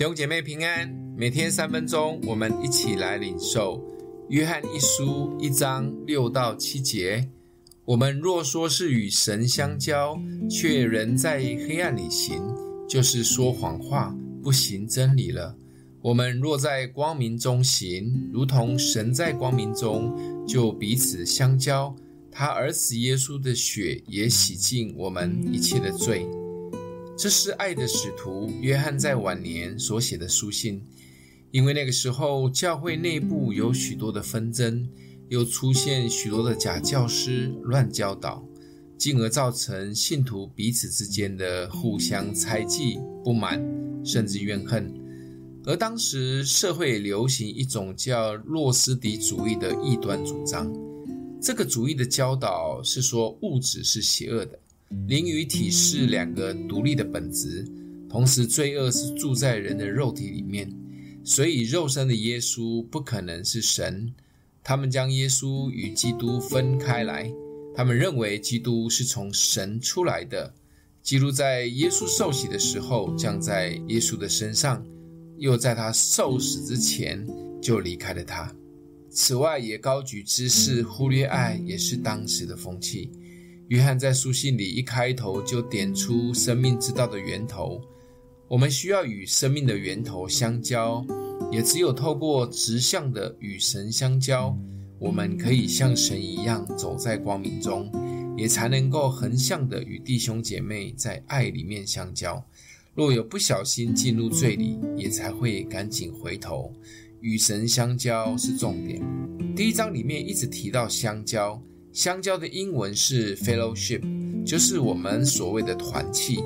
[0.00, 3.78] 弟兄姐妹平安，每天三分钟，我们一起来领受
[4.30, 7.28] 约翰一书一章六到七节。
[7.84, 10.18] 我们若说是与神相交，
[10.48, 12.40] 却仍在黑暗里行，
[12.88, 15.54] 就是说谎话，不行真理了。
[16.00, 21.94] 我们若在光明中行，如同神在光明中，就彼此相交。
[22.30, 26.26] 他儿子耶稣的血也洗净我们一切的罪。
[27.20, 30.82] 这是爱的使徒约翰在晚年所写的书信，
[31.50, 34.88] 因为那个时候教会内部有许多的纷争，
[35.28, 38.42] 又出现许多的假教师乱教导，
[38.96, 43.62] 进而造成信徒彼此之间的互相猜忌、不满，
[44.02, 44.90] 甚至怨恨。
[45.66, 50.72] 而当时社会流行一种叫诺斯底主义的异端主张，
[51.38, 54.58] 这个主义的教导是说物质是邪恶的。
[54.90, 57.64] 灵与体是两个独立的本质，
[58.08, 60.68] 同时罪恶是住在人的肉体里面，
[61.22, 64.12] 所以肉身的耶稣不可能是神。
[64.64, 67.32] 他们将耶稣与基督分开来，
[67.72, 70.52] 他们认为基督是从神出来的。
[71.04, 74.84] 基督在耶稣受洗的时候降在耶稣的身上，
[75.38, 77.24] 又在他受死之前
[77.62, 78.52] 就离开了他。
[79.08, 83.08] 此外，也高举知识，忽略爱，也是当时的风气。
[83.70, 87.80] 约翰在书信里一开头就点出生命之道的源头，
[88.48, 91.06] 我们需要与生命的源头相交，
[91.52, 94.58] 也只有透过直向的与神相交，
[94.98, 97.88] 我们可以像神一样走在光明中，
[98.36, 102.44] 也才能够横向的与弟兄姐妹在爱里面相交。
[102.96, 106.72] 若有不小心进入罪里，也才会赶紧回头。
[107.20, 109.00] 与神相交是重点。
[109.54, 111.62] 第一章里面一直提到相交。
[111.92, 114.02] 相交的英文是 fellowship，
[114.44, 116.38] 就是我们所谓的团契。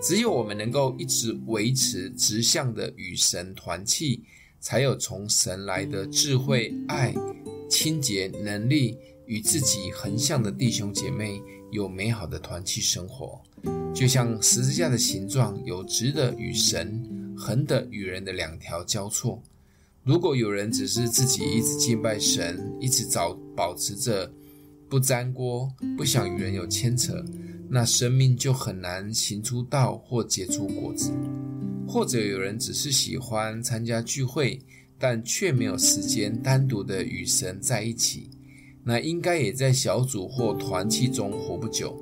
[0.00, 4.22] 只有我们能够一直维持直向的与神团契，
[4.60, 7.14] 才有从神来的智慧、爱、
[7.68, 8.96] 清洁、能力，
[9.26, 13.40] 与自己横向的弟兄姐妹有美好的团契生活。
[13.94, 19.40] 就像十字架的形状，有直的与神，横的与人的两条交错。
[20.04, 24.32] 如果有人只是自己一直敬拜神，一直找保持着。
[24.92, 27.24] 不沾锅，不想与人有牵扯，
[27.66, 31.10] 那生命就很难行出道或结出果子。
[31.88, 34.60] 或者有人只是喜欢参加聚会，
[34.98, 38.28] 但却没有时间单独的与神在一起，
[38.84, 41.98] 那应该也在小组或团契中活不久，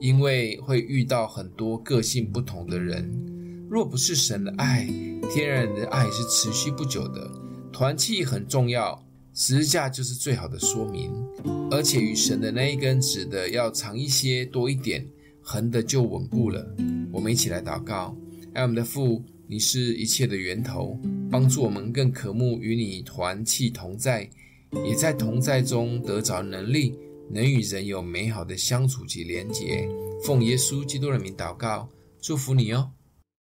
[0.00, 3.08] 因为会遇到很多个性不同的人。
[3.70, 4.92] 若不是神的爱，
[5.32, 7.30] 天然的爱是持续不久的。
[7.72, 9.00] 团契很重要。
[9.34, 11.10] 十字架就是最好的说明，
[11.70, 15.06] 而且与神的那一根直的要长一些多一点，
[15.40, 16.76] 横的就稳固了。
[17.10, 18.14] 我们一起来祷告，
[18.52, 21.00] 爱我们的父，你是一切的源头，
[21.30, 24.28] 帮助我们更渴慕与你团契同在，
[24.84, 26.94] 也在同在中得着能力，
[27.30, 29.88] 能与人有美好的相处及连结。
[30.22, 31.88] 奉耶稣基督的名祷告，
[32.20, 32.90] 祝福你哦。